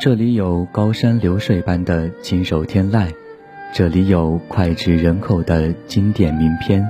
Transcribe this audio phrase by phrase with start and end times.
[0.00, 3.10] 这里有高山流水般的轻柔天籁，
[3.74, 6.88] 这里有脍炙人口的经典名篇，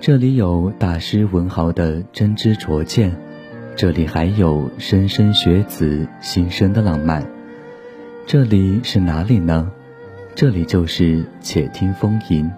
[0.00, 3.14] 这里有大师文豪的真知灼见，
[3.76, 7.22] 这里还有莘莘学子心声的浪漫。
[8.26, 9.70] 这里是哪里呢？
[10.34, 12.50] 这里就是且听风吟，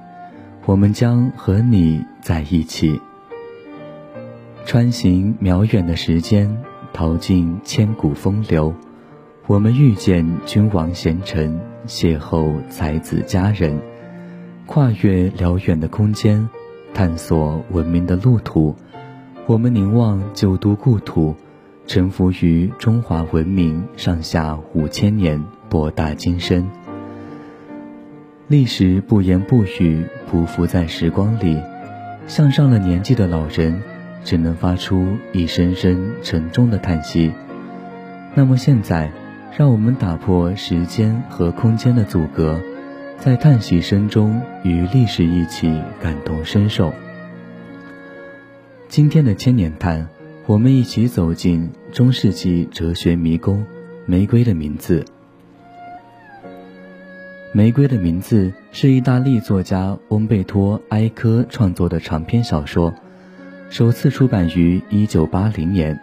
[0.66, 3.00] 我们将和你在一起，
[4.64, 6.56] 穿行渺远的时间，
[6.92, 8.72] 淘尽千古风流。
[9.46, 13.78] 我们遇见君王贤臣，邂逅才子佳人，
[14.64, 16.48] 跨越辽远的空间，
[16.94, 18.74] 探索文明的路途。
[19.44, 21.34] 我们凝望旧都故土，
[21.86, 26.66] 沉浮于中华文明上下五千年博大精深。
[28.48, 31.60] 历史不言不语，匍匐在时光里，
[32.26, 33.82] 像上了年纪的老人，
[34.24, 37.30] 只能发出一声声沉重的叹息。
[38.34, 39.12] 那么现在。
[39.56, 42.60] 让我们打破时间和空间的阻隔，
[43.20, 46.92] 在叹息声中与历史一起感同身受。
[48.88, 50.08] 今天的千年叹，
[50.46, 53.60] 我们一起走进中世纪哲学迷宫
[54.06, 55.00] 《玫瑰的名字》。
[57.52, 62.92] 《玫瑰的名字》是意大利作家翁贝托·埃科创作的长篇小说，
[63.70, 66.00] 首次出版于1980年。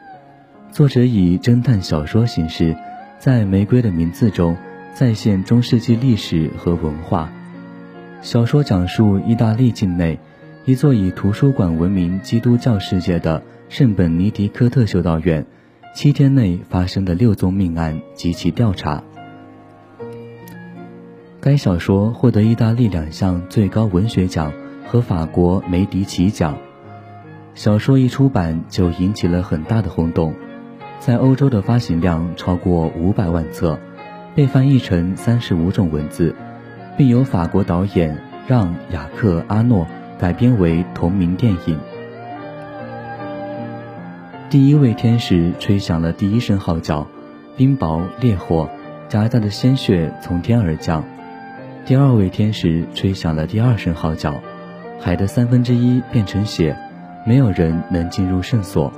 [0.71, 2.73] 作者以侦探小说形式。
[3.21, 4.57] 在《玫瑰的名字》中，
[4.95, 7.31] 再现中世纪历史和文化。
[8.23, 10.17] 小说讲述意大利境内
[10.65, 15.45] 一座以图书馆闻名基督教世界的圣本尼迪科特修道院
[15.93, 19.03] 七天内发生的六宗命案及其调查。
[21.39, 24.51] 该小说获得意大利两项最高文学奖
[24.87, 26.57] 和法国梅迪奇奖。
[27.53, 30.33] 小说一出版就引起了很大的轰动。
[31.01, 33.79] 在欧洲的发行量超过五百万册，
[34.35, 36.35] 被翻译成三十五种文字，
[36.95, 38.15] 并由法国导演
[38.47, 39.87] 让·雅克·阿诺
[40.19, 41.79] 改编为同名电影。
[44.51, 47.07] 第一位天使吹响了第一声号角，
[47.57, 48.69] 冰雹、烈火
[49.09, 51.03] 夹杂的鲜血从天而降。
[51.83, 54.39] 第二位天使吹响了第二声号角，
[54.99, 56.77] 海的三分之一变成血，
[57.25, 58.93] 没有人能进入圣所。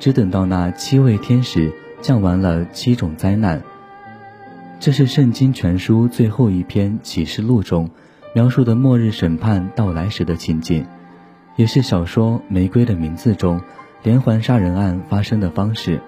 [0.00, 3.62] 只等到那七位天使降完了七种灾难。
[4.80, 7.90] 这是圣经全书最后一篇启示录中
[8.34, 10.86] 描述的末日审判到来时的情景，
[11.54, 13.60] 也是小说《玫瑰的名字》中
[14.02, 16.00] 连环杀人案发生的方式。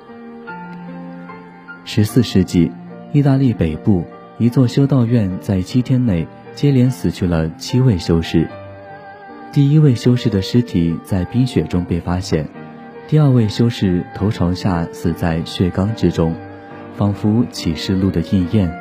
[1.85, 2.73] 十四世纪，
[3.13, 4.05] 意大利北部
[4.39, 8.49] 一座修道院在七天内接连死去了七位修士。
[9.53, 12.62] 第一位修士的尸体在冰雪中被发现。
[13.09, 16.35] 第二位修士头朝下死在血缸之中，
[16.97, 18.73] 仿佛启示录的应验。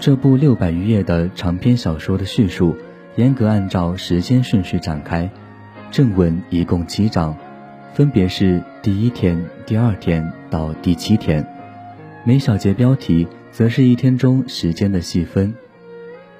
[0.00, 2.74] 这部六百余页的长篇小说的叙述，
[3.16, 5.30] 严格按照时间顺序展开。
[5.90, 7.36] 正文一共七章，
[7.92, 11.46] 分别是第一天、第二天到第七天。
[12.24, 15.54] 每小节标题则是一天中时间的细分：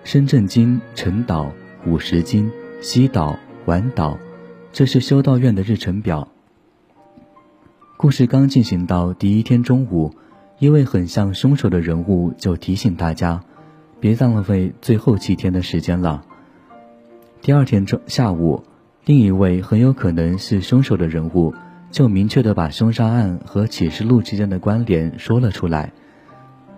[0.05, 1.53] 深圳经、晨岛、
[1.87, 4.19] 五十经、西岛、晚岛。
[4.77, 6.29] 这是修道院的日程表。
[7.97, 10.13] 故事刚进行到第一天中午，
[10.59, 13.41] 一位很像凶手的人物就提醒大家，
[14.01, 16.23] 别浪费最后七天的时间了。
[17.41, 18.65] 第二天中下午，
[19.07, 21.55] 另一位很有可能是凶手的人物
[21.91, 25.91] 就明确的把凶杀案和启示录之间的关联说了出来。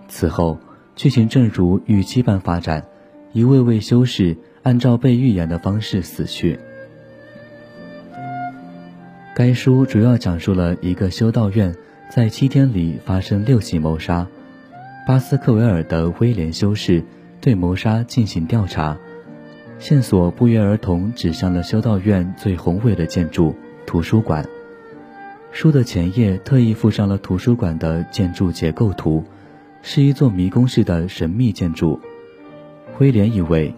[0.07, 0.57] 此后，
[0.95, 2.85] 剧情正如预期般发展，
[3.33, 6.57] 一位位修士按照被预言的方式死去。
[9.35, 11.73] 该书主要讲述了一个修道院
[12.09, 14.27] 在七天里发生六起谋杀。
[15.07, 17.03] 巴斯克维尔的威廉修士
[17.39, 18.97] 对谋杀进行调查，
[19.77, 23.55] 线索不约而同指向了修道院最宏伟的建筑——
[23.87, 24.45] 图书馆。
[25.51, 29.23] 书的前页特意附上了图书馆的建筑结构图，
[29.81, 31.99] 是一座迷宫式的神秘建筑。
[32.99, 33.73] 威廉以为，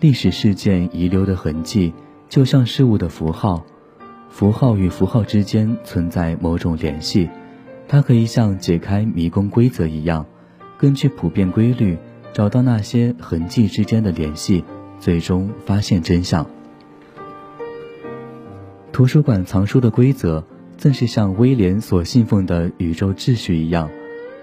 [0.00, 1.94] 历史事件遗留的痕迹
[2.28, 3.64] 就像事物的符号。
[4.34, 7.30] 符号与符号之间存在某种联系，
[7.86, 10.26] 它可以像解开迷宫规则一样，
[10.76, 11.96] 根据普遍规律
[12.32, 14.64] 找到那些痕迹之间的联系，
[14.98, 16.44] 最终发现真相。
[18.90, 20.44] 图书馆藏书的规则，
[20.76, 23.88] 正是像威廉所信奉的宇宙秩序一样，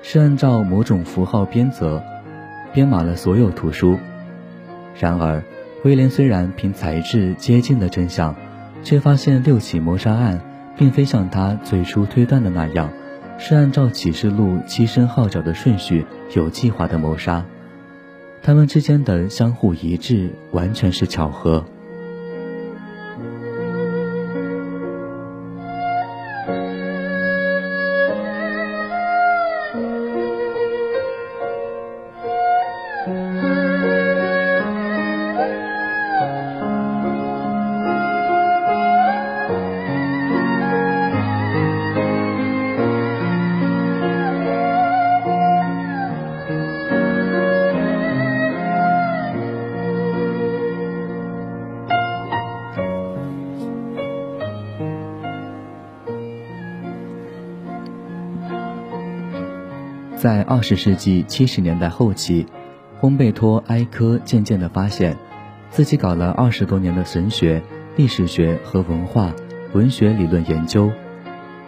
[0.02, 2.02] 是按照某种符号编则，
[2.74, 3.98] 编码了所有图书。
[4.98, 5.44] 然而，
[5.84, 8.34] 威廉虽然凭才智接近了真相。
[8.84, 10.42] 却发现六起谋杀案
[10.78, 12.90] 并非像他最初推断的那样，
[13.38, 16.06] 是按照启示录七声号角的顺序
[16.36, 17.46] 有计划的谋杀，
[18.42, 21.66] 他们之间的相互一致完全是巧合。
[60.22, 62.46] 在二十世纪七十年代后期，
[63.00, 65.18] 烘贝托·埃科渐渐地发现，
[65.72, 67.60] 自己搞了二十多年的神学、
[67.96, 69.34] 历史学和文化、
[69.74, 70.92] 文学理论研究，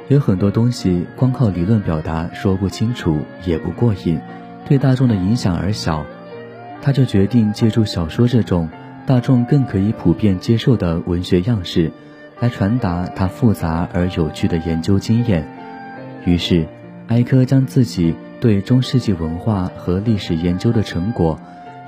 [0.07, 4.21] 有很多东西光靠理论表达说不清楚也不过瘾，
[4.69, 6.05] 对大众的影响而小。
[6.79, 8.69] 他就决定借助小说这种
[9.07, 11.91] 大众更可以普遍接受的文学样式，
[12.39, 15.43] 来传达他复杂而有趣的研究经验。
[16.23, 16.67] 于是，
[17.07, 18.13] 埃科将自己。
[18.43, 21.39] 对中世纪文化和历史研究的成果，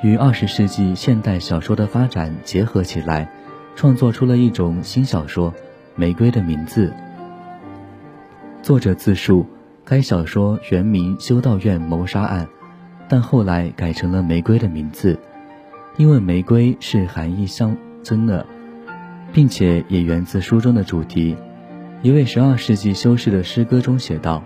[0.02, 3.30] 与二十世纪现代小说的发展结合起来，
[3.76, 5.52] 创作出了一种新小说
[5.98, 6.88] 《玫瑰的名字》。
[8.64, 9.46] 作者自述，
[9.84, 12.46] 该小说原名《修道院谋杀案》，
[13.10, 15.14] 但后来改成了《玫瑰的名字》，
[15.98, 18.46] 因为玫瑰是含义象征的，
[19.34, 21.36] 并且也源自书中的主题。
[22.02, 24.42] 一位十二世纪修士的诗歌中写道。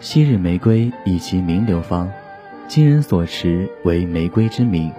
[0.00, 2.08] 昔日玫瑰以其名流芳，
[2.68, 4.92] 今人所持为玫瑰之名。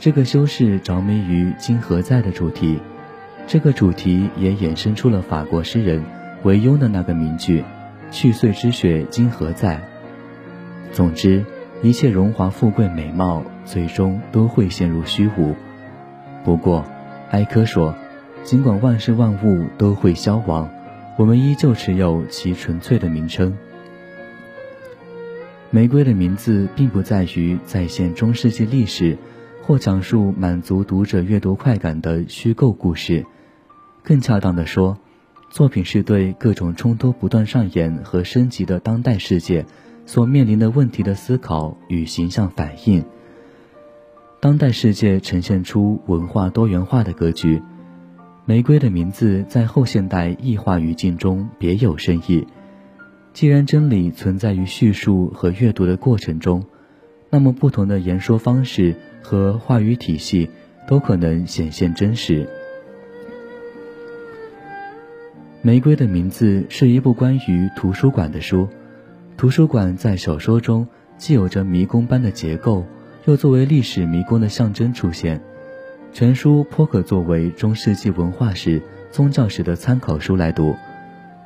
[0.00, 2.80] 这个修士着迷于“今何在”的主题，
[3.46, 6.02] 这个主题也衍生出了法国诗人
[6.42, 7.62] 维庸的那个名句
[8.10, 9.80] ：“去岁之雪今何在？”
[10.90, 11.44] 总之，
[11.80, 15.54] 一切荣华富贵美貌，最终都会陷入虚无。
[16.44, 16.84] 不过，
[17.30, 17.94] 埃科说，
[18.42, 20.68] 尽管万事万物都会消亡，
[21.16, 23.56] 我们依旧持有其纯粹的名称。
[25.70, 29.18] 玫瑰的名字并不在于再现中世纪历史，
[29.62, 33.26] 或讲述满足读者阅读快感的虚构故事。
[34.02, 34.96] 更恰当的说，
[35.50, 39.66] 作品是对各种冲突不断上演和升级的当代世界
[40.06, 43.04] 所面临的问题的思考与形象反应。
[44.38, 47.60] 当代世界呈现出文化多元化的格局，
[48.44, 52.46] 玫瑰的名字在后现代异化语境中别有深意。
[53.36, 56.64] 既然真理存在于叙述和阅读的过程中，
[57.28, 60.48] 那么不同的言说方式和话语体系
[60.88, 62.44] 都可能显现真实。
[65.60, 68.66] 《玫瑰的名字》是一部关于图书馆的书，
[69.36, 70.88] 图书馆在小说中
[71.18, 72.86] 既有着迷宫般的结构，
[73.26, 75.42] 又作为历史迷宫的象征出现。
[76.10, 80.74] 全书颇可作为中世纪文化史、宗教史的参考书来读，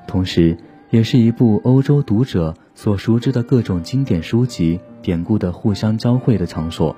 [0.06, 0.56] 同时。
[0.90, 6.94] 也是一部欧洲读者所熟知的各种经典书籍、典故的互相交汇的场所。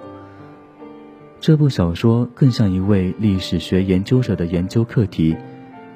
[1.41, 5.37] 这部小说更像一位历史学研究者的研究课题。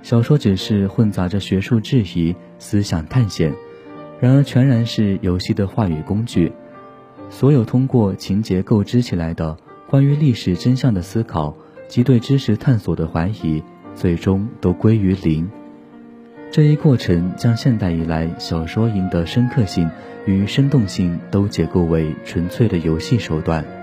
[0.02, 3.52] 小说只是混杂着学术质疑、思想探险，
[4.20, 6.52] 然而全然是游戏的话语工具。
[7.30, 9.56] 所有通过情节构织起来的
[9.88, 11.56] 关于历史真相的思考
[11.88, 13.62] 及对知识探索的怀疑，
[13.94, 15.48] 最终都归于零。
[16.56, 19.90] 这一过程将现代以来小说赢得深刻性
[20.24, 23.75] 与生动性都解构为纯粹的游戏手段。